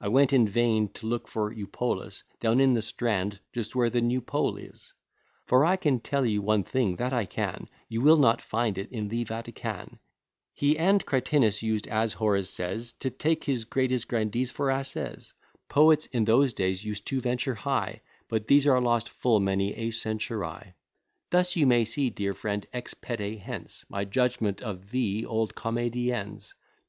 I 0.00 0.08
went 0.08 0.32
in 0.32 0.48
vain 0.48 0.88
to 0.94 1.06
look 1.06 1.28
for 1.28 1.52
Eupolis 1.52 2.24
Down 2.40 2.58
in 2.58 2.74
the 2.74 2.82
Strand, 2.82 3.38
just 3.52 3.76
where 3.76 3.88
the 3.88 4.00
New 4.00 4.20
Pole 4.20 4.56
is; 4.56 4.92
For 5.46 5.64
I 5.64 5.76
can 5.76 6.00
tell 6.00 6.26
you 6.26 6.42
one 6.42 6.64
thing, 6.64 6.96
that 6.96 7.12
I 7.12 7.24
can, 7.26 7.68
You 7.88 8.00
will 8.00 8.16
not 8.16 8.42
find 8.42 8.76
it 8.76 8.90
in 8.90 9.06
the 9.06 9.22
Vatican. 9.22 10.00
He 10.52 10.76
and 10.76 11.06
Cratinus 11.06 11.62
used, 11.62 11.86
as 11.86 12.14
Horace 12.14 12.50
says, 12.50 12.94
To 12.94 13.08
take 13.08 13.44
his 13.44 13.64
greatest 13.64 14.08
grandees 14.08 14.50
for 14.50 14.68
asses. 14.72 15.32
Poets, 15.68 16.06
in 16.06 16.24
those 16.24 16.52
days, 16.52 16.84
used 16.84 17.06
to 17.06 17.20
venture 17.20 17.54
high; 17.54 18.00
But 18.28 18.48
these 18.48 18.66
are 18.66 18.80
lost 18.80 19.08
full 19.08 19.38
many 19.38 19.76
a 19.76 19.90
century. 19.90 20.74
Thus 21.30 21.54
you 21.54 21.68
may 21.68 21.84
see, 21.84 22.10
dear 22.10 22.34
friend, 22.34 22.66
ex 22.72 22.94
pede 22.94 23.38
hence, 23.38 23.84
My 23.88 24.04
judgment 24.04 24.60
of 24.60 24.90
the 24.90 25.24
old 25.24 25.54
comedians. 25.54 26.52